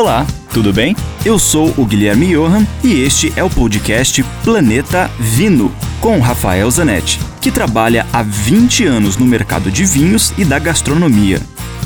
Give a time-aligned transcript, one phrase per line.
[0.00, 0.94] Olá, tudo bem?
[1.24, 7.18] Eu sou o Guilherme Johan e este é o podcast Planeta Vino, com Rafael Zanetti,
[7.40, 11.40] que trabalha há 20 anos no mercado de vinhos e da gastronomia.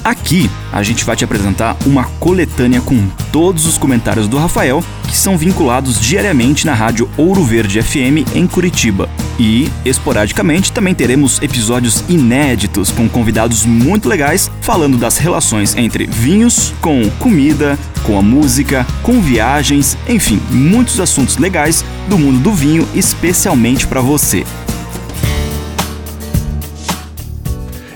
[0.04, 5.19] Aqui a gente vai te apresentar uma coletânea com todos os comentários do Rafael que
[5.19, 9.11] são vinculados diariamente na rádio Ouro Verde FM em Curitiba.
[9.39, 16.73] E, esporadicamente, também teremos episódios inéditos com convidados muito legais falando das relações entre vinhos,
[16.80, 22.89] com comida, com a música, com viagens, enfim, muitos assuntos legais do mundo do vinho,
[22.95, 24.47] especialmente para você.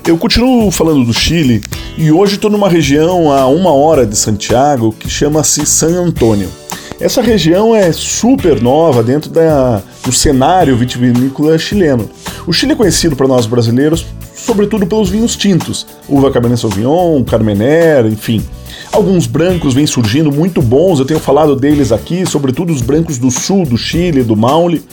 [0.06, 1.62] Eu continuo falando do Chile
[1.96, 6.65] e hoje estou numa região a uma hora de Santiago que chama-se San Antônio.
[7.00, 12.08] Essa região é super nova dentro da, do cenário vitivinícola chileno.
[12.46, 14.06] O Chile é conhecido para nós brasileiros
[14.46, 18.44] sobretudo pelos vinhos tintos, uva Cabernet Sauvignon, Carmener, enfim.
[18.92, 23.30] Alguns brancos vêm surgindo muito bons, eu tenho falado deles aqui, sobretudo os brancos do
[23.30, 24.84] sul do Chile, do Maule.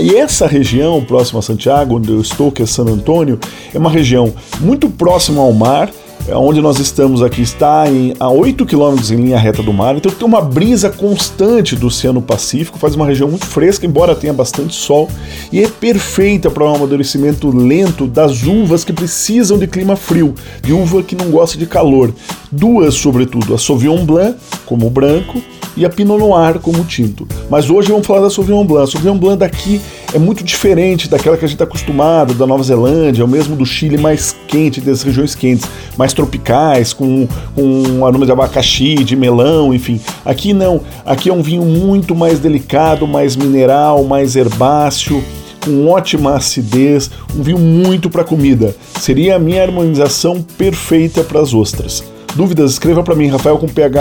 [0.00, 3.38] E essa região próxima a Santiago, onde eu estou, que é San Antônio,
[3.74, 5.90] é uma região muito próxima ao mar,
[6.34, 10.10] onde nós estamos aqui está em, a 8 quilômetros em linha reta do mar, então
[10.10, 14.74] tem uma brisa constante do Oceano Pacífico, faz uma região muito fresca, embora tenha bastante
[14.74, 15.08] sol,
[15.52, 20.72] e é perfeita para um amadurecimento lento das uvas que precisam de clima frio, de
[20.72, 22.12] uva que não gosta de calor.
[22.50, 25.40] Duas, sobretudo, a Sauvignon Blanc, como branco,
[25.76, 27.26] e a Pinot Noir como tinto.
[27.50, 28.84] Mas hoje vamos falar da Sauvignon Blanc.
[28.84, 29.80] A Sauvignon Blanc daqui
[30.14, 33.66] é muito diferente daquela que a gente está acostumado, da Nova Zelândia, ou mesmo do
[33.66, 39.74] Chile mais quente, das regiões quentes, mais tropicais, com, com aroma de abacaxi, de melão,
[39.74, 40.00] enfim.
[40.24, 45.22] Aqui não, aqui é um vinho muito mais delicado, mais mineral, mais herbáceo,
[45.64, 48.74] com ótima acidez, um vinho muito para comida.
[49.00, 52.15] Seria a minha harmonização perfeita para as ostras.
[52.36, 53.98] Dúvidas, escreva para mim, rafael com ph,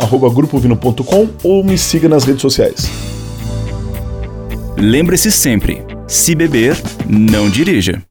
[0.00, 2.90] arroba grupovino.com ou me siga nas redes sociais.
[4.76, 6.76] Lembre-se sempre, se beber,
[7.08, 8.02] não dirija.